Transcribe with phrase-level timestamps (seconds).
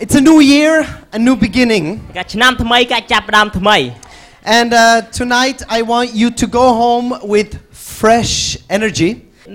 [0.00, 0.74] It's a new year,
[1.12, 1.84] a new beginning.
[2.18, 3.76] ការឆ្នាំថ្មីការចាប់ផ្ដើមថ្មី
[4.58, 4.84] And uh,
[5.20, 7.50] tonight I want you to go home with
[8.00, 8.34] fresh
[8.76, 9.10] energy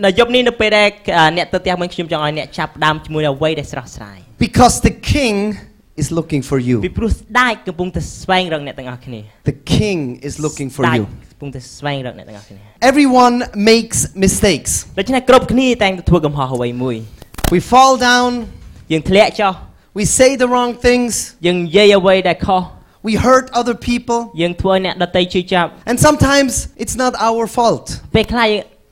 [0.06, 0.88] នៅយប់នេះនៅពេលដែល
[1.18, 5.36] អឺអ្នកទៅផ្ទះវិញខ្ញុំចង់ឲ្យអ្នកចាប់ផ្ដើមជាមួយនឹងអ្វីដែលស្រស់ស្រាយ because the king
[6.02, 6.78] is looking for ពី you.
[6.98, 9.20] ព្រោះស្ដេចកំពុងតែស្វែងរកអ្នកទាំងអស់គ្នា
[9.52, 11.06] The king is looking for ស្ដេច you.
[11.32, 12.60] កំពុងតែស្វែងរកអ្នកទាំងអស់គ្នា
[12.92, 13.36] Everyone
[13.72, 14.72] makes mistakes.
[15.00, 16.96] ដូច្នេះគ្រប់គ្នាតែងតែធ្វើកំហុសអ្វីមួយ
[17.54, 18.30] We fall down,
[18.92, 19.54] យើងធ្លាក់ចុះ
[19.98, 21.12] we say the wrong things,
[21.46, 22.64] យើងនិយាយអ្វីដែលខុស
[23.08, 26.52] we hurt other people, យើងធ្វើឲ្យអ្នកដទៃជឿចាប់ and sometimes
[26.84, 27.86] it's not our fault.
[28.16, 28.50] ពេលខ្លះ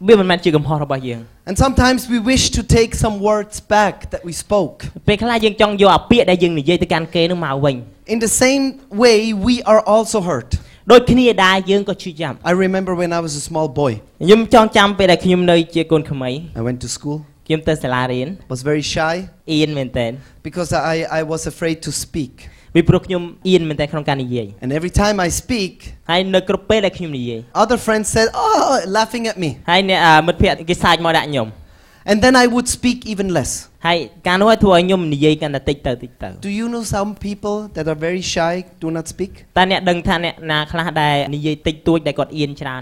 [0.07, 4.77] វាមិនមែនជាកំហុសរបស់យើង And sometimes we wish to take some words back that we spoke.
[5.07, 7.75] ពេលខ្លះយើងចង់យកអាពាក្យដែលយើងនិយាយទៅកាន់គេនោះមកវិញ
[8.13, 8.63] In the same
[9.03, 10.49] way, we are also hurt.
[10.91, 13.91] ដូចគ្នាដែរយើងក៏ជឿចាប់ I remember when I was a small boy,
[14.23, 19.15] ខ្ញុំចង់ចាំពេលដែលខ្ញុំនៅជាកូនក្មេង I went to school, ខ្ញុំទៅសាលារៀន was very shy,
[19.53, 20.07] អៀនមែនតើ
[20.47, 22.33] because I, I was afraid to speak.
[22.75, 25.73] ពីព្រោះខ្ញុំអៀនមែនតើក្នុងការនិយាយ And every time I speak,
[26.09, 29.49] ហើយនៅគ្រប់ពេលដែលខ្ញុំនិយាយ other friends said, Oh, laughing at me.
[29.69, 31.47] ហើយអ្នកអ่าមិត្តភក្តិគេសាច់មកដាក់ខ្ញុំ
[32.09, 33.51] And then I would speak even less.
[33.87, 39.31] ហើយការនោះឲ្យធ្វើឲ្យខ្ញុំនិយាយកាន់តែតិចទៅតិចទៅ Do you know some people that are very shy, do not speak?
[39.57, 42.81] តើអ្នកដឹងថាអ្នកណាខ្លះដែលនិយាយតិចតួចដែលគាត់អៀនច្រើន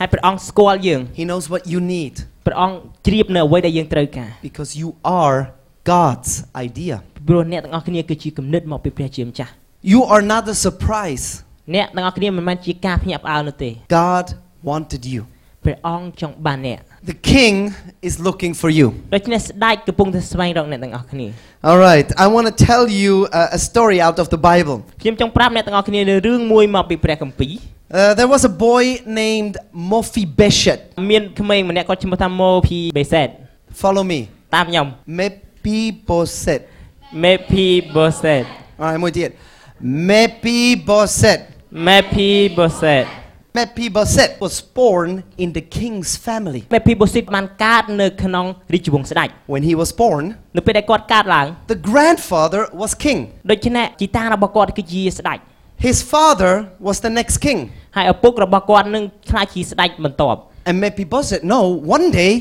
[0.00, 2.14] ហើយព្រះអង្គស្គាល់យើង He knows what you need.
[2.46, 4.88] ព្រះអង្គជ្រាបនៅអ្វីដែលយើងត្រូវការ Because you
[5.22, 5.36] are
[5.94, 6.30] God's
[6.66, 6.94] idea.
[7.16, 9.50] ពីព្រោះអ្នកទាំងអស់គ្នាគឺជាគំនិតមកពីព្រះជាម្ចាស់
[9.92, 11.26] You are not a surprise.
[11.74, 13.70] អ្នកទាំងអស់គ្នាមិនមែនជាការភ្ញាក់ផ្អើលនោះទេ
[14.00, 14.26] God
[14.70, 15.22] wanted you.
[15.64, 16.80] ព្រះអង្គចង់បានអ្នក
[17.10, 17.56] The King
[18.08, 18.86] is looking for you.
[19.14, 21.26] ដូច្នេះស្ដេចកំពុងតែស្វែងរកអ្នកទាំងអស់គ្នា
[21.68, 24.76] All right, I want to tell you a, a story out of the Bible.
[25.02, 27.52] ខ្ញុំចង់ប្រាប់អ្នកទាំងអស់គ្នានៅរឿងមួយមកពីព្រះគម្ពីរ
[27.90, 28.84] Uh, there was a boy
[29.22, 29.54] named
[29.92, 30.82] Mephibosheth.
[31.10, 33.28] មានក្មេងម្នាក់គាត់ឈ្មោះថាម៉ូភីបេសេត
[33.80, 34.20] Follow me.
[34.54, 34.86] តាមខ្ញុំ
[35.18, 36.62] Mephibosheth.
[37.22, 38.44] មេភីបូសេត
[38.80, 39.30] All right, muy bien.
[40.10, 41.42] Mephibosheth.
[41.86, 43.04] មេភីបូសេត
[43.56, 45.08] Mephibosheth was born
[45.42, 46.60] in the king's family.
[46.74, 50.22] មេភីបូសេតបានកើតនៅក្នុងរាជវង្សស្ដេច When he was born,
[50.56, 53.18] នៅពេលដែលគាត់កើតឡើង the grandfather was king.
[53.50, 55.38] ដូច្នេះជីតារបស់គាត់គឺជាស្ដេច
[55.86, 56.52] His father
[56.86, 57.58] was the next king.
[57.96, 61.60] ហើយឪពុករបស់គាត់នឹងខ្លាចជាស្ដេចបន្ទាប់ And Mephibosheth, no,
[61.96, 62.32] one day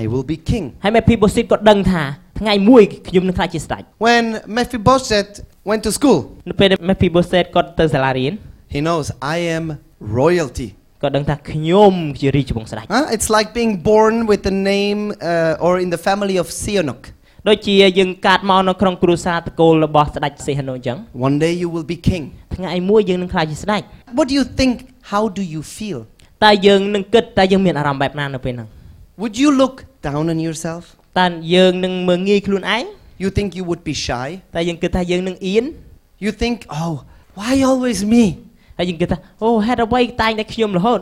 [0.00, 0.64] I will be king.
[0.84, 2.02] ហើយមេភីបូសេតក៏ដឹងថា
[2.40, 4.24] ថ្ងៃមួយខ្ញុំនឹងខ្លាចជាស្ដេច When
[4.58, 5.32] Mephibosheth
[5.70, 6.18] went to school,
[6.48, 8.32] នៅពេលដែលមេភីបូសេតគាត់ទៅសាលារៀន
[8.74, 9.64] he knows I am
[10.20, 10.68] royalty.
[11.02, 13.04] គាត់ដឹងថាខ្ញុំជារាជវង្សស្ដេច Huh?
[13.16, 17.02] It's like being born with the name uh, or in the family of Sihanouk.
[17.48, 20.96] ដូចជាយើងកើតមកនៅក្នុងគ្រួសារតកូលរបស់ស្ដេចសេហនុអញ្ចឹង
[21.26, 22.24] One day you will be king.
[22.54, 23.82] ថ្ងៃមួយយើងនឹងខ្លាចជាស្ដេច
[24.16, 24.74] What do you think?
[25.12, 25.98] How do you feel?
[26.44, 28.68] តើយើងនឹងគិតតើយើងមានអារម្មណ៍បែបណានៅពេលហ្នឹង
[29.20, 29.74] Would you look
[30.08, 30.84] down on yourself?
[31.18, 32.84] តើយើងនឹងមើងងាយខ្លួនឯង
[33.22, 34.28] You think you would be shy?
[34.54, 35.64] តើយើងគិតថាយើងនឹងអៀន
[36.24, 36.94] You think, oh,
[37.38, 38.24] why always me?
[38.78, 41.00] ហើយយើងគិតថាអូហេតុអ្វីតែងតែខ្ញុំរហូត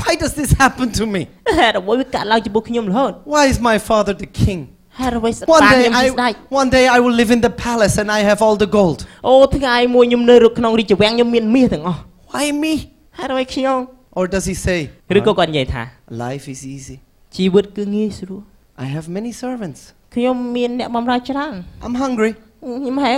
[0.00, 1.22] Why does this happen to me?
[1.60, 4.60] ហេតុអ្វីវាកើតឡើងចំពោះខ្ញុំរហូត Why is my father the king?
[4.98, 8.08] ហេតុអ្វីស្ដា One ខ្ញុំ day ជាស្ដេច I one day I will live in the palace and
[8.18, 8.98] I have all the gold.
[9.26, 12.00] អូថ្ងៃមួយខ្ញុំនៅក្នុងរាជវាំងខ្ញុំមានមាសទាំងអស់
[12.32, 12.72] Why me?
[13.18, 13.78] ហេតុអ្វីខ្ញុំ
[14.18, 14.80] Or does he say,
[15.18, 15.82] ឬក៏គាត់និយាយថា
[16.24, 16.96] life is easy.
[17.36, 18.42] ជីវិតគឺងាយស្រួល
[18.84, 19.80] I have many servants.
[20.14, 21.54] ខ្ញុំមានអ្នកបម្រើច្រើន
[21.86, 22.32] I'm hungry.
[22.38, 23.12] ខ្ញុំហៅ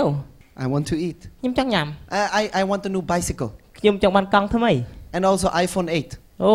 [0.63, 1.19] I want to eat.
[1.41, 1.87] ខ្ញុំចង់ញ៉ាំ
[2.19, 4.71] I, I, I want a new bicycle ខ្ញុំចង់បានកង់ថ្មី
[5.15, 6.43] and also iPhone 8.
[6.43, 6.51] អូ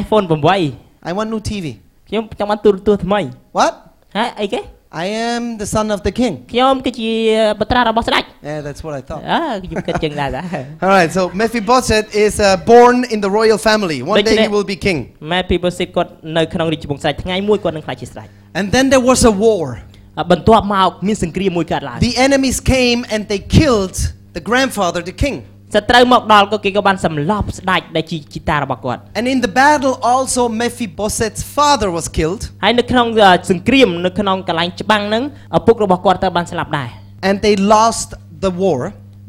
[0.00, 0.24] iPhone
[0.66, 1.66] 8 I want new TV.
[2.08, 3.20] ខ្ញុំចង់បានទូរទស្សន៍ថ្មី
[3.58, 3.72] What?
[4.16, 4.60] ហេអីគេ
[5.04, 6.34] I am the son of the king.
[6.52, 7.10] ខ្ញុំគឺជា
[7.60, 9.22] បត្រារបស់ស្ដេច Yeah, that's what I thought.
[9.30, 10.46] អើខ្ញុំគិតចឹងដែរដែរ
[10.84, 13.98] All right, so Mephibosheth is uh, born in the royal family.
[14.10, 14.98] One Don't day you he know- will be king.
[15.32, 18.28] ម៉ែពីបូស៊ីតគាត់នៅក្នុងរាជវង្សស្ដេចថ្ងៃមួយគាត់នឹងខ្លាចជាស្ដេច
[18.58, 19.66] And then there was a war.
[20.16, 23.96] អ่าបន្ទាប់មកមានសង្គ្រាមមួយកើតឡើង The enemies came and they killed
[24.36, 25.36] the grandfather, the king.
[25.74, 32.42] សត្រូវមកដល់ក៏គេក៏បានសម្លាប់ស្ដេចដែលជាជីតារបស់គាត់ And in the battle, also Mephibosheth's father was killed.
[32.64, 35.24] ហើយនៅក្នុងអ่าសង្គ្រាមនៅក្នុងកន្លែងច្បាំងហ្នឹង
[35.58, 36.88] ឪពុករបស់គាត់ត្រូវបានស្លាប់ដែរ
[37.28, 38.08] And they lost
[38.44, 38.80] the war.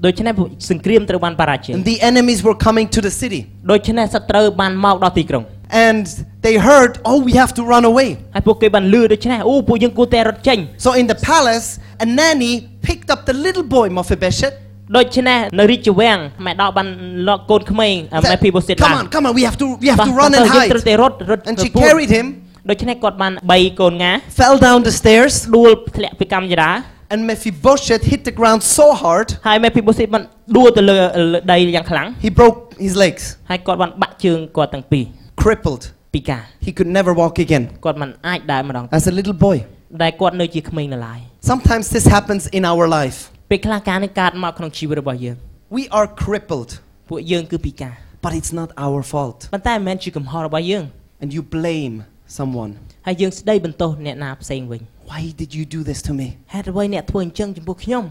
[0.05, 0.33] ដូច្នេះ
[0.69, 3.41] សង្គ្រាមត្រូវបានបរាជ័យ And the enemies were coming to the city.
[3.71, 5.43] ដូច្នេះសត្រូវបានមកដល់ទីក្រុង
[5.89, 6.05] And
[6.45, 8.09] they heard, oh, we have to run away.
[8.35, 11.67] ហើយពួកគេបានលឺដូច្នេះអូពួកយើងគួរតែរត់ចេញ So in the palace,
[12.05, 12.53] a nanny
[12.87, 14.55] picked up the little boy Mephibosheth.
[14.97, 16.87] ដូច្នេះនៅរាជវាំងម៉ែដកបាន
[17.27, 20.47] លកកូនក្មេង said, ម៉ែភីបូសិត come on, come on, we have to, we have to run ទៅ and
[20.55, 20.87] យើងត្រូវ hide.
[20.89, 22.25] តែរត់រត់ And ទៅ she ពួន carried him,
[22.69, 26.71] ដូច្នេះគាត់បាន3កូនងា fell down the stairs, ដួលធ្លាក់ពីកម្មចរា
[27.13, 30.23] and Mephibosheth hit the ground so hard, ហើយម៉ែភីបូសិតបាន
[30.57, 30.97] ដួលទៅលើ
[31.33, 35.03] លើដីយ៉ាងខ្លាំង he broke his legs, ហើយគាត់បានបាក់ជើងគាត់ទាំងពីរ
[35.43, 35.83] crippled.
[36.13, 39.57] ពីការ He could never walk again គាត់មិនអាចដើរម្ដង as a little boy.
[40.03, 41.19] ដែលគាត់នៅជាក្មេងនៅឡើយ
[41.51, 43.19] Sometimes this happens in our life.
[43.49, 45.35] ពេលខ្លះការនេះកើតមកក្នុងជីវិតរបស់យើង
[45.77, 46.71] We are crippled,
[47.09, 47.93] ពួកយើងគឺពីការ
[48.23, 49.37] but it's not our fault.
[49.53, 50.83] ប៉ុន្តែមិនមែនជាកំហុសរបស់យើង
[51.21, 51.95] And you blame
[52.37, 52.71] someone.
[53.07, 54.81] ហើយយើងស្ដីបន្ទោសអ្នកណាផ្សេងវិញ
[55.11, 56.27] Why did you do this to me?
[56.53, 58.03] ហេតុអ្វីអ្នកធ្វើអញ្ចឹងចំពោះខ្ញុំ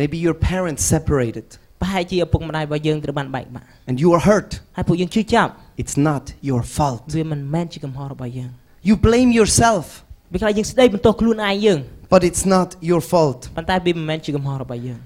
[0.00, 1.46] Maybe your parents separated
[1.80, 4.50] ប្រហែលជាឪពុកម្ដាយរបស់យើងត្រូវបានបែកបាក់ and you are hurt.
[4.76, 5.50] ហើយពួកយើងជឿចាប់
[5.82, 7.02] It's not your fault.
[7.16, 8.50] វាមិនមែនជាកំហុសរបស់យើង
[8.88, 9.84] You blame yourself,
[10.32, 11.78] វាខ្លះយើងស្ដីបន្ទោសខ្លួនឯងយើង
[12.12, 13.40] but it's not your fault.
[13.56, 15.00] ប៉ុន្តែវាមិនមែនជាកំហុសរបស់យើង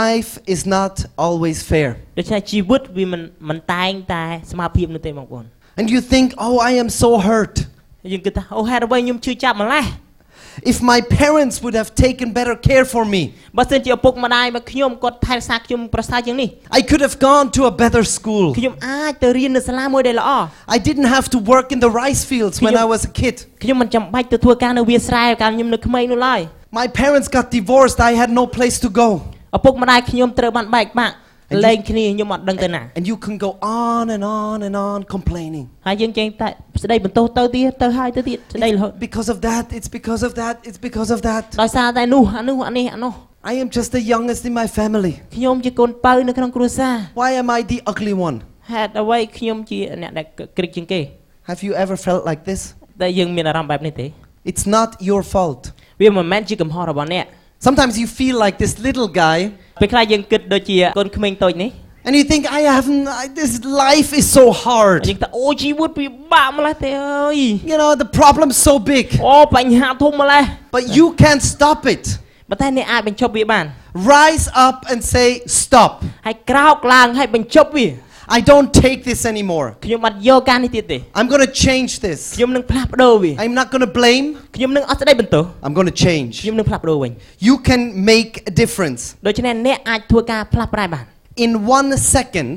[0.00, 0.94] Life is not
[1.26, 1.90] always fair.
[2.18, 5.44] ដូច្នេះជីវិតវាមិនមិនតែងតែស្មើភាពនោះទេបងប្អូន
[5.78, 7.54] And you think, oh, I am so hurt.
[8.12, 9.84] យើងគិតថាអូហេតុអ្វីខ្ញុំជឿចាប់ម្លេះ
[10.72, 13.22] If my parents would have taken better care for me,
[13.58, 18.46] បើសិនជាឪពុកម្ដាយរបស់ខ្ញុំគាត់ថែរក្សាខ្ញុំប្រសើរជាងនេះ I could have gone to a better school.
[18.58, 20.30] ខ្ញុំអាចទៅរៀននៅសាលាមួយដែលល្អ
[20.76, 23.34] I didn't have to work in the rice fields when you- I was a kid.
[23.62, 26.40] ខ្ញុំមិនចាំបាច់ទៅធ្វើការនៅវាលស្រែកាលខ្ញុំនៅក្មេងនោះឡើយ
[26.80, 27.98] My parents got divorced.
[28.10, 29.08] I had no place to go.
[29.56, 31.25] ឪពុកម្ដាយខ្ញុំត្រូវបានបែកបាក់ And you-
[31.66, 33.50] លែងគ្នាខ្ញុំអត់ដឹងទៅណា And you can go
[33.84, 35.66] on and on and on complaining.
[35.86, 36.48] ហើយយើងចេះតែ
[36.82, 41.44] ស្ដីបន្ទោសទៅទៀតទៅហើយទៅទៀតស្ដីរហូត Because of that, it's because of that, it's because of that.
[41.62, 43.12] ដោយសារតែនោះអានោះអានេះអានោះ
[43.52, 45.14] I am just the youngest in my family.
[45.36, 48.36] ខ្ញុំជាកូនបើនៅក្នុងគ្រួសារ Why am I the ugly one?
[48.72, 50.26] ហេតុអ្វីខ្ញុំជាអ្នកដែល
[50.58, 51.00] ក្រិចជាងគេ
[51.50, 52.60] Have you ever felt like this?
[53.02, 54.06] តែយើងមានអារម្មណ៍បែបនេះទេ
[54.50, 55.62] It's not your fault.
[56.00, 57.26] វាមិនមែនជាកំហុសរបស់អ្នក
[57.66, 59.38] Sometimes you feel like this little guy
[59.80, 61.70] ពេលខ្លះយើងគិតដូចជាកូនក្មេងតូចនេះ
[62.06, 65.00] and you think, I haven't, I, this life is so ហើយ hard.
[65.08, 67.38] យើងថាអូជីវិតពិបាកម្លេះទេអើយ
[67.72, 70.44] You know, the problem's so big, អូបញ្ហាធំម្លេះ
[70.76, 72.04] but you can't stop it.
[72.50, 73.64] ប៉ុន្តែអ្នកអាចបញ្ចប់វាបាន
[74.14, 75.28] Rise up and say,
[75.62, 75.92] Stop.
[76.26, 77.86] ហើយក្រោកឡើងហើយបញ្ចប់វា
[78.36, 79.66] I don't take this anymore.
[79.84, 82.20] ខ្ញុំអត់យកការនេះទៀតទេ I'm going to change this.
[82.36, 84.26] ខ្ញុំនឹងផ្លាស់ប្ដូរវា I'm not going to blame.
[84.56, 86.32] ខ្ញុំនឹងអត់ស្ដីបន្ទោស I'm going to change.
[86.42, 87.10] ខ្ញុំនឹងផ្លាស់ប្ដូរវិញ
[87.48, 87.80] You can
[88.12, 89.00] make a difference.
[89.26, 91.04] ដូច្នេះអ្នកអាចធ្វើការផ្លាស់ប្រែបាន
[91.44, 92.56] In one second,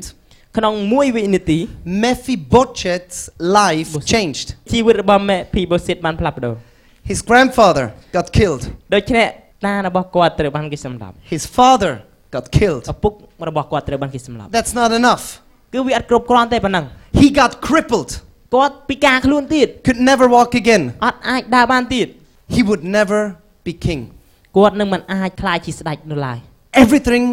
[0.56, 1.58] ក្នុងមួយវិនាទី
[2.04, 3.18] Mephibosheth's
[3.60, 4.46] life changed.
[4.72, 6.54] ជីវិតរបស់មេភីបូសិតបានផ្លាស់ប្ដូរ
[7.10, 7.84] His grandfather
[8.16, 8.62] got killed.
[8.94, 9.26] ដូច្នេះ
[9.66, 11.92] តារបស់គាត់ត្រូវបានគេសម្លាប់ His father
[12.36, 12.82] got killed.
[12.92, 13.12] ឪពុក
[13.48, 15.24] របស់គាត់ត្រូវបានគេសម្លាប់ That's not enough.
[15.72, 16.84] គឺវាអត់គ្រប់គ្រាន់ទេប៉ុណ្ណឹង
[17.20, 18.10] He got crippled,
[18.54, 20.82] គាត់ពិការខ្លួនទៀត could never walk again.
[21.06, 22.06] អត់អាចដើរបានទៀត
[22.54, 23.20] He would never
[23.66, 24.00] be king.
[24.56, 26.38] គាត់នឹងមិនអាចក្លាយជាស្ដេចនោះឡើយ
[26.84, 27.24] Everything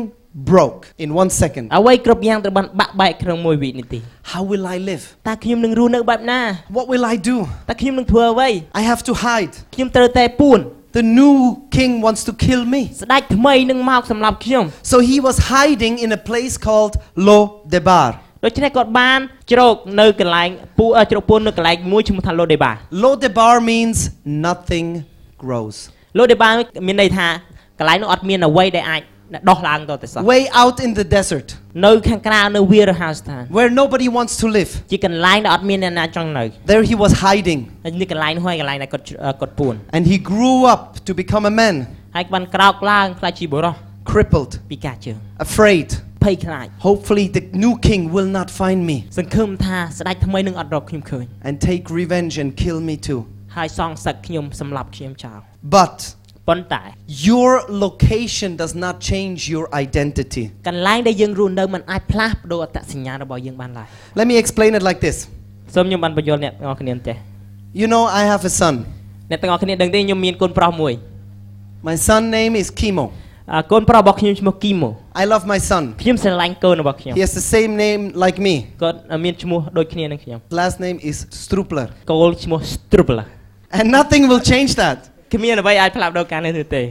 [0.52, 1.66] broke in one second.
[1.78, 4.00] អ្វីគ្រប់យ៉ាងត្រូវបានបាក់បែកក្នុងមួយវិនាទី
[4.32, 5.04] How will I live?
[5.28, 6.42] តើខ្ញុំនឹងរស់នៅបែបណា
[6.78, 7.38] What will I do?
[7.70, 9.54] តើខ្ញុំនឹងធ្វើអ្វី I have to hide.
[9.76, 10.60] ខ្ញុំត្រូវតែពួន
[11.00, 11.36] The new
[11.78, 12.82] king wants to kill me.
[13.02, 16.94] ស្ដេចថ្មីនឹងមកសម្រាប់ខ្ញុំ So he was hiding in a place called
[17.28, 17.40] Lo
[17.76, 18.10] Debar.
[18.46, 19.20] ដូច្នេះគាត់បាន
[19.52, 22.72] ជ្រកនៅកន្លែងពូអឺជ្រកពួននៅកន្លែងមួយឈ្មោះថាឡូដេបា
[23.04, 23.98] Lo Debar means
[24.48, 24.88] nothing
[25.44, 25.76] grows.
[26.20, 26.50] ឡូដេបា
[26.88, 27.28] មានន័យថា
[27.80, 29.02] កន្លែងនោះអត់មានអ្វីដែលអាច
[29.50, 31.48] ដោះឡើងតទៅសោះ Way out in the desert
[31.86, 34.72] នៅខាងក្រៅនៅវាលរហោស្ថាន where nobody wants to live.
[34.92, 41.76] ជាកន្លែងដែលអត់មានអ្នកណាចង់នៅ There he was hiding ហើយនេះកន្លែងនោះហើយកន្លែងដែលគាត់អឺគាត់ពួន and he grew up to become a man,
[42.16, 43.74] ហើយបានក្រោកឡើងខ្លាចជាបុរស
[44.12, 45.18] crippled, ពីការជើង
[45.48, 45.88] afraid.
[46.24, 52.78] ភ័យខ្លាច Hopefully, the new king will not find me សង្ឃឹមថាស្ដេចថ្មីនឹងអត់រកខ្ញុំឃើញ and take revenge and kill
[52.90, 53.22] me too.
[53.56, 55.40] ហើយសងសឹកខ្ញុំសម្លាប់ខ្ញុំចោល
[55.78, 55.96] But
[56.50, 56.84] ប៉ុន្តែ
[57.30, 57.52] your
[57.86, 60.44] location does not change your identity.
[60.68, 63.88] កន្លែងដែលយើងរស់នៅมันអាចផ្លាស់ប្ដូរអត្តសញ្ញាណរបស់យើងបានឡើយ
[64.20, 65.18] Let me explain it like this.
[65.76, 67.14] សូមខ្ញុំបានបញ្យល់អ្នកទាំងអស់គ្នាទេ
[67.82, 68.76] You know, I have a son.
[69.30, 70.94] អ្នកទាំងអស់គ្នាដឹងទេខ្ញុំមានកូនប្រុសមួយ
[71.88, 73.06] My son name is Kimo.
[73.52, 74.90] អ่ากូនប្រុសរបស់ខ្ញុំឈ្មោះគីម៉ូ
[75.22, 75.84] I love my son.
[76.04, 78.56] ខ្ញុំស្រឡាញ់កូនរបស់ខ្ញុំ He has the same name like me.
[78.82, 81.88] គាត់មានឈ្មោះដូចគ្នានឹងខ្ញុំ Last name is Strupler.
[82.12, 83.26] កូនឈ្មោះ Strupler
[83.78, 84.98] And nothing will change that.
[85.34, 86.84] គ្មានអ្វីអាចផ្លាស់ប្ដូរការនេះនោះទេ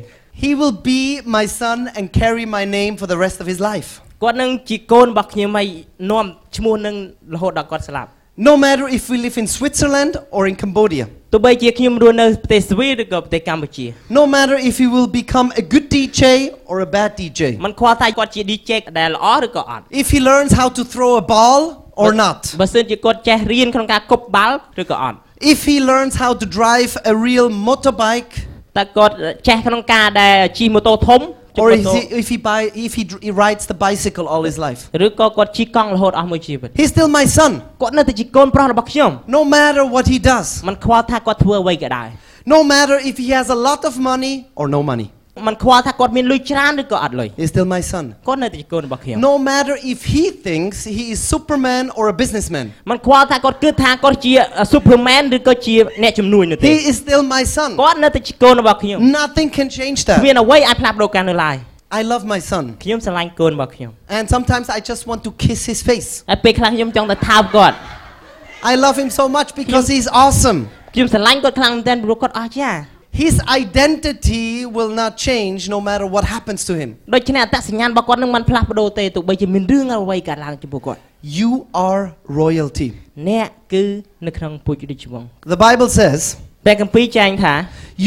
[0.42, 1.00] He will be
[1.36, 3.90] my son and carry my name for the rest of his life.
[4.22, 5.68] គាត់នឹងជាកូនរបស់ខ្ញុំហើយ
[6.10, 6.26] នាំ
[6.56, 6.94] ឈ្មោះនឹង
[7.34, 8.10] រហូតដល់គាត់ស្លាប់
[8.48, 11.04] No matter if we live in Switzerland or in Cambodia.
[11.32, 13.86] ទោះបីជាខ្ញុំរស់នៅប្រទេសស្វីឬក៏ប្រទេសកម្ពុជា
[14.18, 16.22] No matter if he will become a good DJ
[16.70, 17.40] or a bad DJ.
[17.64, 21.60] มันខ្វល់ថាគាត់ជា DJ ដែលល្អឬក៏អត់ If he learns how to throw a ball
[22.02, 22.40] or not.
[22.60, 25.16] បើសិនជាគាត់ចេះរៀនក្នុងការគប់បាល់ឬក៏អត់
[25.52, 28.32] If he learns how to drive a real motorbike
[28.78, 29.14] តើគាត់
[29.48, 34.26] ចេះក្នុងការដែលជិះម៉ូតូធំជិះ or ម៉ូ if តូ he, if he buy if he, dr- he rides the bicycle
[34.32, 34.80] all his life.
[35.06, 37.52] ឬក៏គាត់ជិះកង់រហូតអស់មួយជីវិត He's still my son.
[37.82, 40.46] គាត់នៅតែជាកូនប្រុសរបស់ខ្ញុំ No matter what he does.
[40.68, 42.08] มันខ្វល់ថាគាត់ធ្វើអ្វីក៏ដោយ
[42.54, 45.08] No matter if he has a lot of money or no money.
[45.47, 47.29] មិនខ្វល់ថាគាត់មានលុយច្រើនឬក៏អត់លុយ?
[47.41, 48.05] He's still my son.
[48.27, 52.65] គាត់នៅតែជាកូនរបស់ខ្ញុំ। No matter if he thinks he is superman or a businessman.
[52.91, 57.69] មិនខ្វល់ថាគាត់គិតថាគាត់ជា uh, superman ឬក៏ជាអ្នកជំនួញនោះទេ। He is still my son.
[57.83, 60.17] គាត់នៅតែជាកូនរបស់ខ្ញុំ। Nothing can change that.
[60.25, 61.55] មានអ្វីអាចផ្លាស់ប្ដូរការនៅឡើយ।
[61.99, 62.63] I love my son.
[62.83, 66.09] ខ្ញុំស្រឡាញ់កូនរបស់ខ្ញុំ। And sometimes I just want to kiss his face.
[66.29, 67.75] ហើយពេលខ្លះខ្ញុំចង់ទៅថើបគាត់।
[68.71, 70.59] I love him so much because he's awesome.
[70.93, 72.79] ខ្ញុំស្រឡាញ់គាត់ខ្លាំងមែនទែនព្រោះគាត់អស្ចារ្យ।
[73.22, 76.90] His identity will not change no matter what happens to him.
[77.14, 81.00] ដូច្នេះអត្តសញ្ញាណរបស់គាត់នឹងមិនផ្លាស់ប្ដូរទេទោះបីជាមានរឿងអ្វីកើតឡើងចំពោះគាត់
[81.38, 81.50] You
[81.88, 82.02] are
[82.42, 82.88] royalty.
[83.28, 83.84] អ្នកគឺ
[84.26, 86.20] នៅក្នុងពូជរាជវង្ស The Bible says,
[86.64, 87.54] ព្រះគម្ពីរចែងថា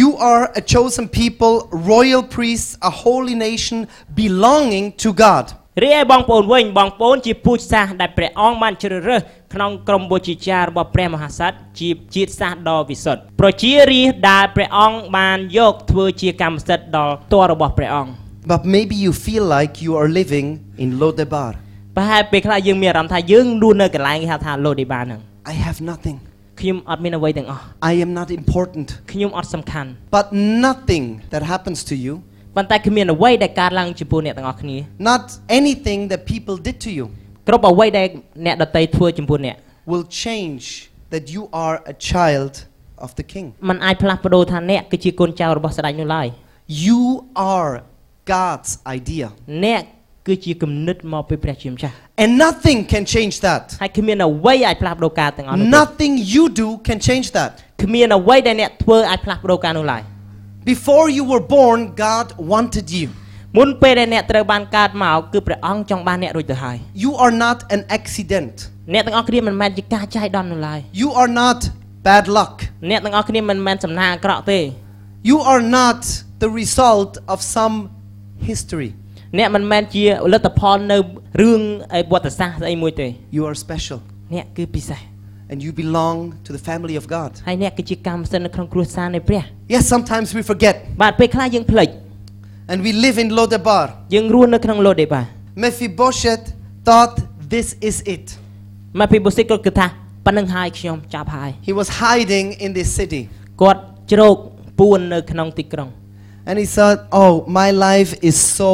[0.01, 1.53] You are a chosen people,
[1.95, 3.77] royal priests, a holy nation
[4.24, 5.45] belonging to God.
[5.82, 9.20] រីឯបងប្អូនវិញបងប្អូនជាពូជសាសន៍ដែលព្រះអង្គបានជ្រើសរើស
[9.54, 18.12] ក្នុងក្រុមបូជាចាររបស់ព្រះមហាក្សត្រជាជាតិសាសន៍ដ៏វិសុទ្ធប្រជារាស្ត្រដែលព្រះអង្គបានយកធ្វើជាកម្មសិទ្ធិដល់តររបស់ព្រះអង្គ
[18.52, 20.46] But maybe you feel like you are living
[20.82, 21.50] in Lodebar.
[21.96, 25.20] ប្រហែលពេលខ្លះយើងមានអារម្មណ៍ថាយើងរស់នៅកន្លែងគេហៅថាឡូឌីបាហ្នឹង
[25.52, 26.16] I have nothing.
[26.60, 28.87] ខ្ញុំអត់មានអ្វីទាំងអស់ I am not important.
[29.12, 30.26] ខ្ញុំអត់សំខាន់ But
[30.66, 32.14] nothing that happens to you,
[32.55, 34.77] ប៉ុន្តែគ្មានអ្វីដែលកើតឡើងចំពោះអ្នកទាំងអស់គ្នា
[35.10, 35.24] not
[35.60, 37.05] anything that people did to you,
[37.48, 38.07] គ្រប់អ្វីដែល
[38.45, 39.55] អ្នកដតីធ្វើចំពោះអ្នក
[39.91, 40.63] will change
[41.13, 42.53] that you are a child
[43.05, 43.45] of the king.
[43.69, 46.27] มันអាចផ្លាស់ប្ដូរថាអ្នកគឺជាកូនចៅរបស់ស្ដេចនោះឡើយ
[46.88, 47.01] You
[47.55, 47.72] are
[48.36, 49.25] God's idea.
[49.65, 49.84] អ្នក
[50.27, 51.93] គឺជាគំនិតមកពីព្រះជាម្ចាស់
[52.24, 53.63] And nothing can change that.
[53.81, 57.51] ហើយគ្មានអ្វីអាចផ្លាស់ប្ដូរការទាំងអស់នោះទេ Nothing you do can change that.
[57.84, 60.01] គ្មានអ្វីដែលអ្នកធ្វើអាចផ្លាស់ប្ដូរការនោះឡើយ
[60.72, 63.07] Before you were born, God wanted you.
[63.57, 68.53] មុនពេលដែលអ្នកត្រូវបានកើតមកគឺព្រះអង្គចង់បានអ្នករួចទៅហើយ You are not an accident.
[68.93, 71.60] អ្នកទាំងអស់គ្នាមិនមែនជាការចៃដន្យនោះឡើយ You are not
[72.07, 72.53] bad luck.
[72.89, 74.60] អ្នកទាំងអស់គ្នាមិនមែនសំណាងអាក្រក់ទេ
[75.29, 76.00] You are not
[76.43, 77.75] the result of some
[78.50, 78.89] history.
[79.38, 80.98] អ្នកមិនមែនជាលទ្ធផលនៅ
[81.41, 81.62] រឿង
[81.93, 84.00] អីវត្តសាស្ត្រស្អីមួយទេ You are special.
[84.34, 85.01] អ្នកគឺពិសេស
[85.51, 87.31] And you belong to the family of God.
[87.48, 89.43] ហើយអ្នកគឺជាកម្មសិទ្ធិនៅក្នុងគ្រួសារនៃព្រះ
[89.74, 90.75] Yes, sometimes we forget.
[91.01, 91.89] បាទពេលខ្លះយើងភ្លេច
[92.72, 93.86] And we live in Lodebar.
[94.13, 95.22] យើងរស់នៅក្នុងឡូដេបា
[95.63, 96.45] Mephibosheth
[96.88, 97.13] thought
[97.53, 98.25] this is it.
[99.00, 99.88] មកពីបុសិតគាត់គិតថា
[100.25, 103.22] ប៉ណ្ណឹងហើយខ្ញុំចាប់ហើយ He was hiding in this city.
[103.62, 103.81] គាត់
[104.12, 104.36] ជ្រោក
[104.79, 105.89] ពួននៅក្នុងទីក្រុង
[106.50, 108.72] And he thought, oh, my life is so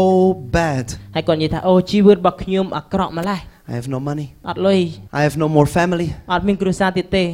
[0.58, 0.86] bad.
[1.16, 3.40] ហើយគាត់និយាយថាអូជីវិតរបស់ខ្ញុំអាក្រក់ម្ល៉េះ
[3.72, 4.28] I have no money.
[4.50, 4.80] អត់លុយ
[5.20, 6.08] I have no more family.
[6.34, 7.26] អត់មានគ្រួសារទៀតទេ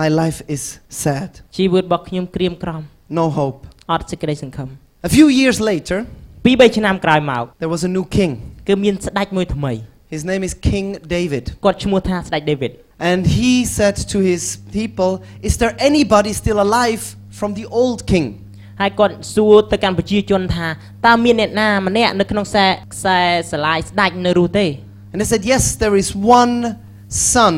[0.00, 0.62] My life is
[1.04, 1.30] sad.
[1.56, 2.80] ជីវិតរបស់ខ្ញុំក្រៀមក្រំ
[3.20, 3.58] No hope.
[3.92, 4.68] អត់សេចក្តីសង្ឃឹម
[5.08, 5.98] A few years later,
[6.44, 8.32] ពីរបីឆ្នាំក្រោយមក there was a new king.
[8.68, 9.72] គឺមានស្ដេចមួយថ្មី
[10.14, 10.86] His name is King
[11.16, 11.44] David.
[11.64, 12.72] គាត់ឈ្មោះថាស្ដេចដេវីត
[13.10, 14.42] And he said to his
[14.78, 15.10] people,
[15.48, 17.02] Is there anybody still alive
[17.38, 18.26] from the old king?
[18.80, 20.66] ហើយគាត់សួរទៅកាន់ប្រជាជនថា
[21.06, 23.18] តើមានអ្នកណាម្នាក់នៅក្នុងខ្សែខ្សែ
[23.50, 24.66] ស្រឡាយស្ដេចនៅរស់ទេ
[25.12, 26.54] And they said, Yes, there is one
[27.08, 27.54] son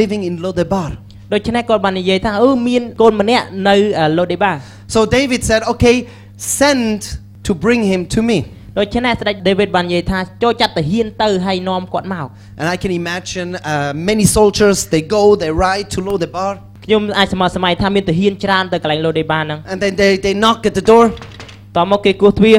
[0.00, 0.90] living in Lodebar.
[1.34, 3.74] ដូច្នេះគាត់បាននិយាយថាអឺមានកូនម្នាក់នៅ
[4.18, 4.52] ឡូដេបា
[4.94, 5.96] So David said, Okay,
[6.58, 6.96] send
[7.46, 8.38] to bring him to me.
[8.78, 12.26] ដូច្នេះស្ដេចដេវីតបាននិយាយថាចូលចាត់ទាហានទៅហើយនាំគាត់មក
[12.60, 16.52] And I can imagine uh, many soldiers, they go, they ride to Lodebar,
[16.84, 21.04] ខ្ញុំអាចសមសម័យថាមានទាហានច្រើនទៅកន្លែងឡូដេបាហ្នឹង and then they, they knock at the door,
[21.76, 22.58] តមកគេគោះទ្វារ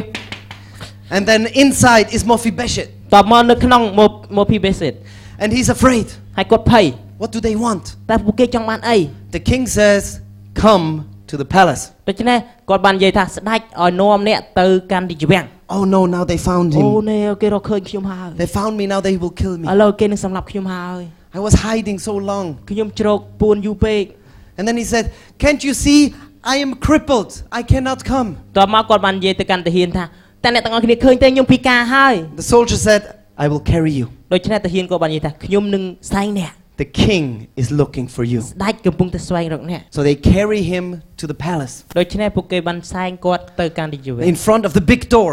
[1.16, 2.92] and then inside is Mephibosheth.
[3.14, 4.94] តមកនៅក្នុងមកមកពីបេសិត
[5.42, 6.08] And he's afraid.
[6.38, 6.86] ហើយគាត់ភ័យ
[7.22, 7.84] What do they want?
[8.10, 8.98] តើពួកគេចង់បានអី
[9.36, 10.02] The king says,
[10.64, 10.86] Come
[11.30, 11.84] to the palace.
[12.10, 12.38] ដូច្នេះ
[12.70, 16.88] គាត់បាននិយាយថាស្ដេចឲ្យនាំអ្នកទៅកាន់ទីជាវាំង Oh no, now they found អូ him.
[17.12, 19.66] នេះគេរកឃើញខ្ញុំហើយ They found me, now they will kill me.
[19.72, 21.02] ឥឡូវគេនឹងសម្លាប់ខ្ញុំហើយ
[21.38, 22.46] I was hiding so long.
[22.70, 24.04] ខ្ញុំជ្រោកពួនយូរពេក
[24.58, 25.06] And then he said,
[25.44, 26.02] Can't you see?
[26.54, 27.32] I am crippled.
[27.60, 28.30] I cannot come.
[28.58, 30.06] តមកគាត់បាននិយាយទៅកាន់ទាហានថា
[30.44, 33.02] តែអ្នកទាំងអស់គ្នាឃើញទេខ្ញុំពិការហើយ The soldier said,
[33.44, 34.06] I will carry you.
[34.34, 37.26] ដូច្នេះទាហានក៏បាននិយាយថាខ្ញុំនឹងស្វែងអ្នក the king
[37.62, 38.40] is looking for you.
[38.42, 40.86] ស្ដេចកំពុងតែស្វែងរកអ្នក So they carry him
[41.22, 41.74] to the palace.
[42.00, 45.32] ដូច្នេះពួកគេបានសែងគាត់ទៅកាន់រាជវាល In front of the big door,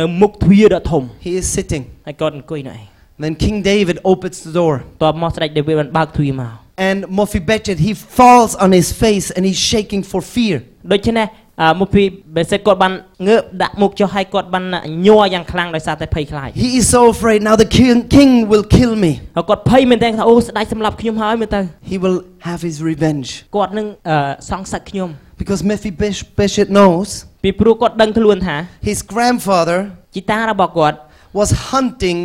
[0.00, 1.84] នៅមុខទ្វារដ៏ធំ he is sitting.
[2.06, 2.82] ហើយគាត់អង្គុយនៅឯង
[3.24, 4.74] Then King David opens the door.
[5.04, 6.52] តបមកស្ដេចដាវីតបានបើកទ្វារមក
[6.88, 10.56] And Mephibosheth, he falls on his face and he's shaking for fear.
[10.92, 11.39] ដូច្នេះអឺ
[11.79, 12.03] មុខពី
[12.35, 12.93] បេសិតគាត់បាន
[13.27, 14.65] ងើបដាក់មុខចុះហើយគាត់បាន
[15.07, 19.11] ញ័រយ៉ាងខ្លាំងដោយសារតែភ័យខ្លាច He is so afraid now the king, king will kill me.
[19.37, 22.17] ហើយគាត់ភ័យមែនតើថាអូស្ដេចសម្លាប់ខ្ញុំហើយមើលទៅ He will
[22.49, 23.27] have his revenge.
[23.55, 25.09] គាត់នឹងអឺសងសឹកខ្ញុំ
[25.41, 27.09] Because Mephibosheth knows
[27.43, 28.55] ពីព្រោះគាត់ដឹងខ្លួនថា
[28.89, 29.79] his grandfather
[30.15, 30.97] ជីតារបស់គាត់
[31.39, 32.19] was hunting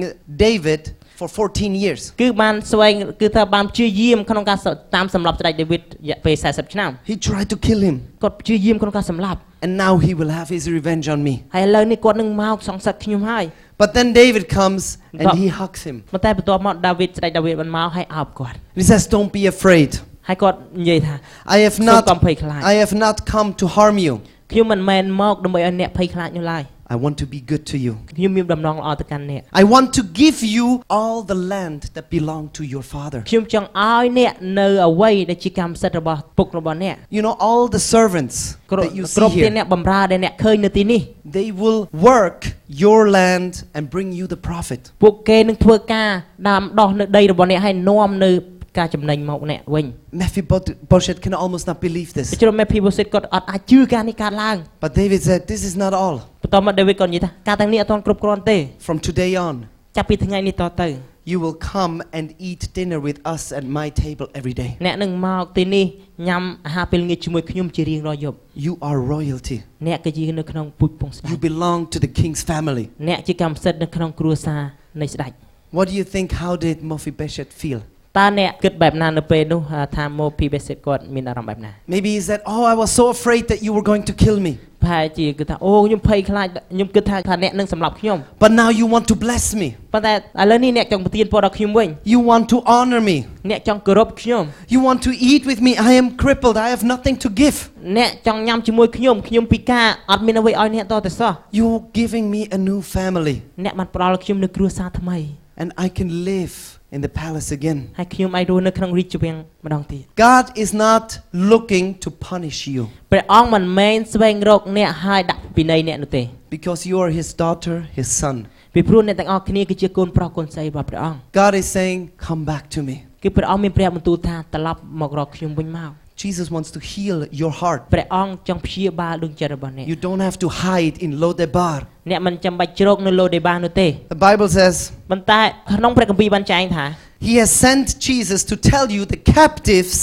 [0.45, 0.80] David
[1.19, 2.01] for 14 years.
[2.21, 4.57] គឺបានស្វែងគឺថាបានព្យាយាមក្នុងការ
[4.95, 7.95] តាមសម្លាប់ស្ដេចដាវីតរយៈពេល40ឆ្នាំ He tried to kill him.
[8.24, 11.36] គាត់ព្យាយាមក្នុងការសម្លាប់ And now he will have his revenge on me.
[11.55, 13.45] ហើយឥឡូវនេះគាត់នឹងមកសងសឹកខ្ញុំហើយ
[13.81, 14.83] But then David comes
[15.19, 15.95] and But- he hugs him.
[16.13, 19.91] ប៉ុន្តែបន្ទាប់មកដាវីតស្ដេចដាវីតបានមកហើយអោបគាត់ He says, Don't be afraid.
[20.27, 21.15] ហើយគាត់និយាយថា
[21.55, 24.13] I have សូម not កុំភ័យខ្លាច I have not come to harm you.
[24.50, 27.92] ខ្ញុំមិនមែនមកដើម្បីឲ្យអ្នកភ័យខ្លាចនោះឡើយ I want to be good to you.
[28.16, 30.66] ខ្ញុំមានដំណងល្អទៅកាន់អ្នក I want to give you
[30.98, 33.20] all the land that belong to your father.
[33.30, 38.36] ខ្ញុំចង់ឲ្យអ្នកនៅអ្វីដែលជាកម្មសិទ្ធិរបស់ពុករបស់អ្នក You know, all the servants
[38.72, 41.00] គ្រប់ that you គ្រប់ see ទី here, អ្នកបម្រើដែលអ្នកឃើញនៅទីនេះ
[41.38, 42.38] they will work
[42.84, 44.80] your land and bring you the profit.
[45.02, 46.08] ពួកគេនឹងធ្វើការ
[46.48, 48.30] ដាំដោះនៅដីរបស់អ្នកហើយនាំនៅ
[48.77, 49.86] ការចំណេញមកអ្នកវិញ
[50.21, 52.27] Mephibosheth can almost not believe ដូ this.
[52.41, 56.15] ច្នេះមេភីបូសិតគាត់អត់អាចជឿការនេះកើតឡើង But David said, This is not all.
[56.43, 58.57] បន្តមកដាវីតគាត់និយាយថាការទាំងនេះអត់ទាន់គ្រប់គ្រាន់ទេ
[58.88, 59.55] From today on,
[59.98, 60.89] ចាប់ពីថ្ងៃនេះតទៅ
[61.31, 64.69] you will come and eat dinner with us at my table every day.
[64.86, 65.86] អ្នកនឹងមកទីនេះ
[66.27, 69.57] ញ៉ាំអាហារពេលល្ងាចជាមួយខ្ញុំជារៀងរាល់យប់ You are royalty.
[69.88, 72.86] អ្នកគឺជានៅក្នុងពូជពងស្ដេ You ច belong to the king's family.
[73.10, 74.62] អ្នកជាកម្មសិទ្ធិនៅក្នុងគ្រួសារ
[75.01, 75.31] នៃស្ដេច
[75.77, 76.27] What do you think?
[76.43, 77.79] How did Mephibosheth feel?
[78.18, 84.38] តើអ្នកគិតបែបណានៅពេលនោះអាថាមកពីបេសិតគាត់មានអារម្មណ៍បែបណា Maybe he said, Oh, I was so afraid that you were going to kill
[84.49, 84.54] me.
[84.82, 89.68] ប្រហែលជាគឺថាអូខ្ញុំភ័យខ្លាចខ្ញុំគិតថាថាអ្នកនឹងសម្លាប់ខ្ញុំ But now you want to bless me.
[89.92, 90.16] ប៉ុន្តែឥ
[90.50, 93.16] ឡូវនេះអ្នកចង់ប្រទានពរដល់ខ្ញុំវិញ You want to honor me.
[93.50, 94.42] អ្នកចង់គោរពខ្ញុំ
[94.74, 95.72] You want to eat with me.
[95.88, 96.57] I am crippled.
[96.66, 97.57] I have nothing to give.
[97.98, 103.37] អ្នកចង់ញ៉ាំជាមួយខ្ញុំខ្ញុំពិការអត់មានអ្វីឲ្យអ្នកតទៅសោះ You're giving me a new family.
[103.64, 105.18] អ្នកបានផ្ដល់ឲ្យខ្ញុំនៅគ្រួសារថ្មី
[105.62, 106.55] And I can live
[106.95, 107.80] in the palace again.
[107.99, 111.06] ហើយខ្ញុំអាចរស់នៅក្នុងរាជវាំងម្ដងទៀត God is not
[111.51, 116.23] looking to punish you ព្រះអង្គមិនមែនស្វែងរកអ្នកហើយដាក់ពិន័យអ្នកនោះទេ
[116.56, 118.36] because you are his daughter, his son.
[118.73, 122.95] ពីព្រោះអ្នកទាំងអស់គ្នាគឺជាកូនប្រុសកូនស្រីរបស់ព្រះអង្គ God is saying, Come back to me.
[123.23, 125.91] គឺព្រះអង្គមានព្រះបន្ទូលថាត្រឡប់មករកខ្ញុំវិញមក
[126.23, 127.82] Jesus wants to heal your heart.
[127.93, 131.77] ព្រះអង្គចង់ព្យាបាលដួងចិត្តរបស់អ្នក You don't have to hide in Lodebar.
[132.12, 134.75] អ្នកមិនចាំបាច់ជ្រកនៅលោដេបានោះទេ The Bible says,
[135.12, 135.41] ប៉ុន្តែ
[135.77, 136.86] ក្នុងព្រះគម្ពីរបានចែងថា
[137.27, 139.97] He has sent Jesus to tell you the captives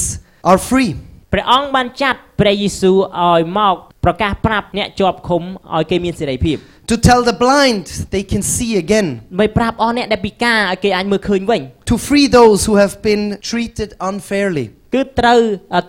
[0.50, 0.90] are free.
[1.32, 2.96] ព្រះអង្គបានចាត់ព្រះយេស៊ូវ
[3.26, 5.43] ឲ្យមក ប្រកាសប្រាប់អ្នកជាប់ឃុំ
[5.75, 6.57] ឲ្យគេមានសេរីភាព
[6.91, 7.83] To tell the blind
[8.15, 9.07] they can see again.
[9.31, 11.61] ដើម្បីប្រាប់អស់អ្នកដែលពិការឲ្យគេអាចមើលឃើញវិញ
[11.91, 14.65] To free those who have been treated unfairly.
[14.93, 15.39] គឺត្រូវ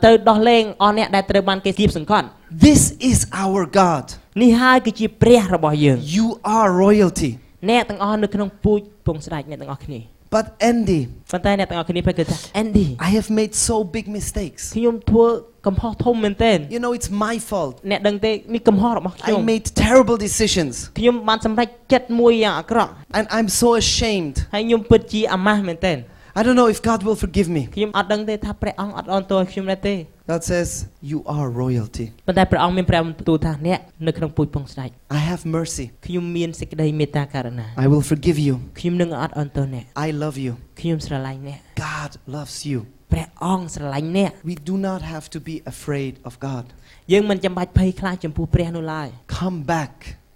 [0.04, 2.26] ទៅដោះលែងអស់អ្នកដែលត្រូវបានគេគៀបសង្កត់
[2.66, 4.04] This is our God.
[4.42, 6.26] នេះហើយគឺជាព្រះរបស់យើង You
[6.58, 7.30] are royalty.
[7.70, 10.00] អ្នកទាំងអស់នៅក្នុងពូជពងស្ដេចអ្នកទាំងអស់គ្នា
[10.35, 14.61] But Andy, ប៉ុន្តែអ្នកទាំងអស់គ្នាប្រែគឺថា Andy I have made so big mistakes.
[14.77, 15.27] ខ្ញុំធ្វើ
[15.67, 17.73] កំហុសធំមែនទែន You know, it's my fault.
[17.91, 20.73] អ្នកដឹងទេនេះកំហុសរបស់ខ្ញុំ I made terrible decisions.
[20.99, 24.35] ខ្ញុំបានសម្រេចចិត្តមួយយ៉ាងអាក្រក់ And I'm so ashamed.
[24.53, 25.97] ហើយខ្ញុំពិតជាអាម៉ាស់មែនទែន
[26.39, 27.61] I don't know if God will forgive me.
[27.75, 29.95] ខ្ញុំអត់ដឹងទេថាព្រះអង្គអត់អន់ទោសឲ្យខ្ញុំដែរទេ
[30.31, 30.69] God says,
[31.11, 32.05] You are royalty.
[32.27, 35.85] ប៉ុន្តែព្រះអង្គមានព្រះបន្ទូលថាអ្នកនៅក្នុងពូជពងស្ដេច I have mercy.
[36.05, 38.53] ខ្ញុំមានសេចក្តីមេត្តាករុណា I will forgive you.
[38.79, 40.53] ខ្ញុំនឹងអត់អន់ទោសអ្នក I love you.
[40.81, 42.79] ខ្ញុំស្រឡាញ់អ្នក God loves you.
[43.11, 46.63] ព្រះអង្គស្រឡាញ់អ្នក We do not have to be afraid of God.
[47.11, 49.07] យើងមិនចាំបាច់ភ័យខ្លាចចំពោះព្រះនោះឡើយ
[49.39, 49.93] Come back.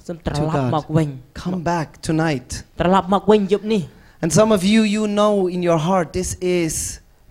[0.08, 0.72] សូមត្រឡប់ To God.
[0.76, 1.10] មកវិញ
[1.44, 2.50] Come back tonight.
[2.80, 3.84] ត្រឡប់មកវិញយប់នេះ
[4.24, 6.74] And some of you, you know in your heart, this is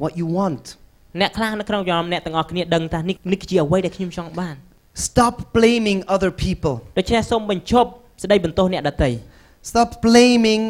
[0.03, 0.62] what you want.
[1.20, 4.56] អ្នកខ្លះនៅក្នុងចំណោមអ្នកទាំងអស់គ្នាដឹងថានេះនេះគឺជាអ្វីដែលខ្ញុំចង់បាន
[5.08, 6.74] Stop blaming other people.
[6.98, 7.89] ដូច្នេះសូមបញ្ឈប់
[8.24, 9.10] ស្ដីបន្ទោសអ្នកដទៃ
[9.70, 10.63] Stop blaming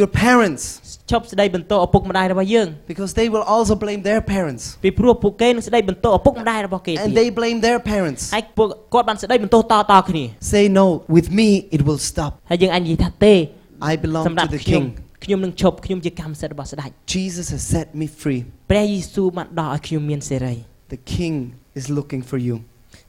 [0.00, 0.62] your parents
[1.10, 4.62] ឈប់ស្ដីបន្ទោសឪពុកម្ដាយរបស់យើង because they will also blame their parents.
[4.84, 8.22] ពីព្រោះពួកគេនឹងស្ដីបន្ទោសឪពុកម្ដាយរបស់គេទៀត And they blame their parents.
[8.34, 12.30] ហើយពួកគាត់បានស្ដីបន្ទោសតតគ្នា Say, no, with me it will stop.
[12.50, 13.34] ហើយយើងអាចនិយាយថាទេ
[13.92, 14.86] I belong សម្រាប់ to the ខ្ញុំ king.
[15.24, 18.40] ខ្ញុំនឹងឈប់ខ្ញុំជាកម្មសិទ្ធិរបស់ស្ដេច Jesus has set me free.
[18.70, 20.54] ព្រះយេស៊ូវបានដោះឲ្យខ្ញុំមានសេរី
[20.94, 21.34] The king
[21.78, 22.56] is looking for you.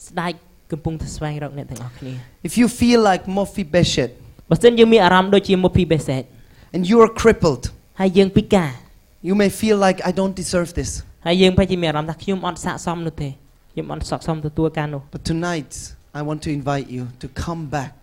[0.07, 0.33] ស្ដេច
[0.71, 2.13] កំពុងតែស្វែងរកអ្នកទាំងអស់គ្នា
[2.47, 4.11] If you feel like Mofi Beshet
[4.49, 6.25] បើសិនយើងមានអារម្មណ៍ដូចជា Mephibosheth.
[6.75, 7.63] and you are crippled
[7.99, 8.71] ហើយយើងពិការ
[9.27, 10.89] You may feel like I don't deserve this.
[11.25, 13.29] ហើយយើងបែរជាមានអារម្មណ៍ថាខ្ញុំអត់ស័ក្តិសមនោះទេ
[13.71, 15.71] ខ្ញុំអត់ស័ក្តិសមទទួលការនោះ But tonight
[16.19, 17.93] I want to invite you to come back.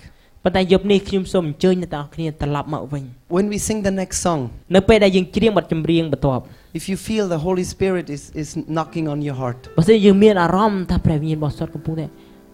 [0.43, 3.03] ប៉ុន្តែយប់នេះខ្ញុំសូមអញ្ជើញអ្នកទាំងអស់គ្នាត្រឡប់មកវិញ
[3.37, 4.41] When we sing the next song,
[4.75, 6.43] នៅពេលដែលយើងច្រៀងបទចម្រៀងបន្ទាប់
[6.79, 12.07] if you feel the Holy Spirit is, is knocking on your heart, បើសិនជាយើងមានអារម្មណ៍ថាព្រះវិញ្ញាណបរិសុទ្ធកំពុងតែ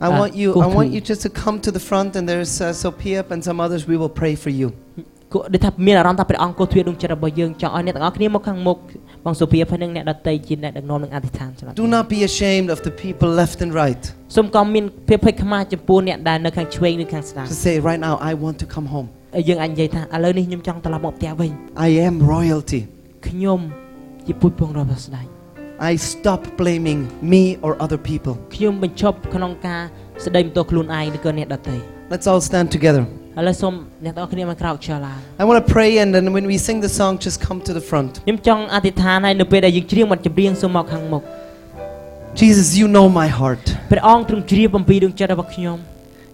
[0.05, 0.95] I Ah, want you go I want through.
[0.95, 3.95] you just to come to the front and there's uh, Sophia and some others we
[4.01, 4.67] will pray for you.
[5.31, 8.77] គួរដូចថាមានអារម្មណ៍ថាព្រះអង្គគោទ្វារដួងចិត្តរបស់យើងចង់ឲ្យអ្នកទាំងអស់គ្នាមកខាងមុខ
[9.25, 14.03] បងសុភាហើយនឹងអ្នកដតីជាអ្នកដឹកនាំនឹងអធិដ្ឋានសម្រាប់ Do not be ashamed of the people left and right.
[14.35, 19.07] សូមកុំមានភាពភ័យខ្មាសចំពោះអ្នកដែលនៅខាងឆ្វេងនិងខាងស្ដាំ Just say right now I want to come home.
[19.35, 21.51] ហើយយើងអាចនិយាយថាឥឡូវនេះខ្ញុំចង់ត្រឡប់មកផ្ទះវិញ
[21.87, 22.81] I am royalty.
[23.27, 23.59] ខ្ញុំ
[24.27, 25.25] ជាពូជពងរបស់ស្ដេច
[25.91, 26.99] I stop blaming
[27.33, 28.33] me or other people.
[28.55, 29.81] ខ្ញុំបញ្ឈប់ក្នុងការ
[30.25, 31.77] ស្ដីបន្ទោសខ្លួនឯងឬក៏អ្នកដតី
[32.13, 33.03] Let's all stand together.
[33.37, 33.73] ឥឡូវសូម
[34.05, 37.83] អ្នកទាំងអស់គ្នាមកក្រោកខ្យល់ឡើង I want to pray and then when we sing the song just come to the
[37.89, 38.11] front.
[38.25, 41.23] ខ្ញុំចង់អធិដ្ឋានឲ្យនៅពេលដែលយើងច្រៀងបទចម្រៀងសូមមកខាងមុខ
[42.41, 43.63] Jesus, you know my heart.
[43.91, 45.77] ព្រះអង្គទ្រង់ជ្រាបអំពីដួងចិត្តរបស់ខ្ញុំ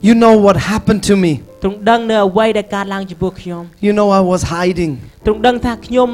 [0.07, 1.31] You know what happened to me.
[1.63, 4.93] ទ្រង់ដឹងនៅអ្វីដែលកើតឡើងចំពោះខ្ញុំ You know I was hiding.
[5.25, 6.09] ទ្រង់ដឹងថាខ្ញុំ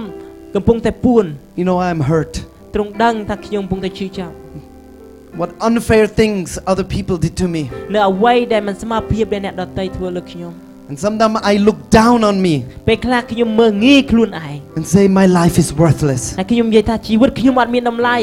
[0.55, 1.25] កំពុងតែពួន
[1.59, 2.33] You know I'm hurt.
[2.75, 4.33] ទ្រង់ដឹងថាខ្ញុំកំពុងតែឈឺចាប់
[5.39, 7.63] What unfair things other people did to me.
[7.95, 10.53] នៅអ្វីដែលមិនស្មើភាពដែលអ្នកដតីធ្វើលើខ្ញុំ
[10.89, 12.55] And sometimes I look down on me
[12.87, 16.23] ពេលខ្លះខ្ញុំមើលងាយខ្លួនឯង and say my life is worthless.
[16.39, 18.17] ហើយខ្ញុំនិយាយថាជីវិតខ្ញុំអត់មានតម្លៃ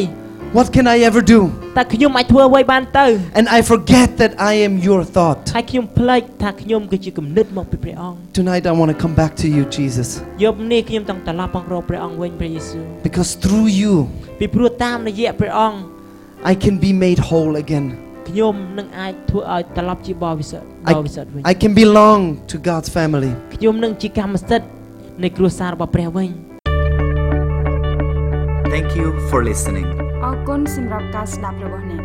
[0.59, 1.41] What can I ever do?
[1.77, 3.07] តែខ្ញុំអាចធ្វើអ្វីបានទៅ
[3.39, 5.41] And I forget that I am your thought.
[5.57, 10.09] ហើយខ្ញុំភ្លេចថាខ្ញុំគឺជាគំនិតមកពីព្រះអង្គ Tonight I want to come back to you, Jesus.
[10.45, 13.95] យប់នេះខ្ញុំចង់ត្រឡប់មករកព្រះអង្គវិញព្រះយេស៊ូវ Because through you,
[14.39, 15.79] ពីព្រោះតាមរយៈព្រះអង្គ
[16.53, 17.87] I can be made whole again.
[18.29, 20.67] ខ្ញុំនឹងអាចធ្វើឲ្យត្រឡប់ជាបរិសុទ្ធ
[20.97, 23.33] បរិសុទ្ធវិញ I can belong to God's family.
[23.55, 24.67] ខ្ញុំនឹងជាកម្មសិទ្ធិ
[25.23, 26.31] នៃគ្រួសាររបស់ព្រះវិញ
[28.75, 29.89] Thank you for listening.
[30.25, 32.03] អរគុណសម្រាប់ការស្ដាប់របស់អ្នក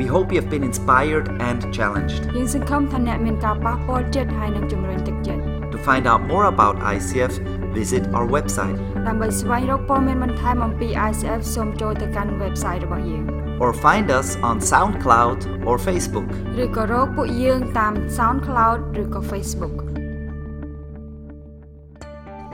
[0.00, 2.20] We hope you have been inspired and challenged.
[2.36, 5.42] យើងសង្ឃឹមថាអ្នកមានការប៉ះពាល់ចិត្តហើយនឹងជំរុញទឹកចិត្ត
[5.74, 7.32] To find out more about ICF,
[7.78, 13.24] visit our website ដើម្បីស្វែងរកព័ត៌មានបន្ថែមអំពី ICF សូមចូលទៅកាន់ website របស់យើង
[13.62, 16.28] or find us on SoundCloud or Facebook.
[16.62, 19.76] ឬក៏រកពួកយើងតាម SoundCloud ឬក៏ Facebook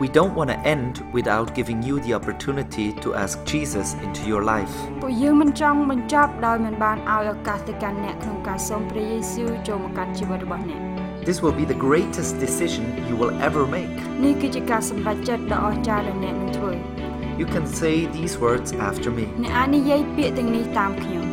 [0.02, 4.42] We don't want to end without giving you the opportunity to ask Jesus into your
[4.54, 4.74] life.
[5.02, 10.80] ពួកយើងមិនចង់បញ្ចប់ដោយមិនបានឲ្យឱកាសទៅកាន់អ្នកក្នុងការសូមព្រះយេស៊ូវចូលមកកាន់ជីវិតរបស់អ្នក
[11.28, 13.96] This will be the greatest decision you will ever make.
[14.24, 16.72] នេះគឺជាការសម្រេចចិត្តដ៏អស្ចារ្យដែលអ្នកនឹងធ្វើ
[17.40, 21.24] You can say these words after me អ្នកអាចនិយាយពាក្យទាំងនេះតាមខ្ញុំ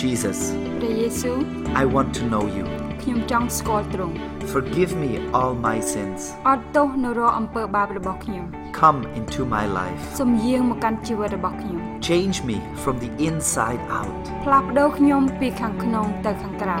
[0.00, 0.38] Jesus,
[0.80, 1.38] ព្រះយេស៊ូវ
[1.82, 2.66] I want to know you.
[3.02, 4.14] ខ្ញុំចង់ស្គាល់ទ្រង់
[4.54, 6.20] Forgive me all my sins.
[6.48, 8.46] អត់ទោសនៅរាល់អំពើបាបរបស់ខ្ញុំ
[8.80, 10.02] Come into my life.
[10.18, 14.22] សូមយាងមកកាន់ជីវិតរបស់ខ្ញុំ Change me from the inside out.
[14.44, 16.78] ផ្លាស់ប្ដូរខ្ញុំពីខាងក្នុងទៅខាងក្រៅ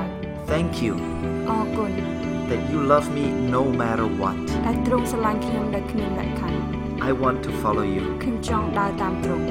[0.50, 0.94] Thank you
[1.50, 1.90] អរគុណ
[2.50, 3.24] that you love me
[3.56, 4.36] no matter what.
[4.66, 6.57] ដែលទ្រង់ស្រឡាញ់ខ្ញុំដែលគ្មានលក្ខខណ្ឌ
[7.08, 8.04] I want to follow you.
[8.24, 9.44] ខ្ញុំចង់ដើរតាមទ្រង់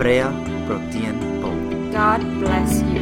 [0.00, 0.26] Brea
[0.66, 1.50] Protien Po.
[1.98, 2.95] God bless you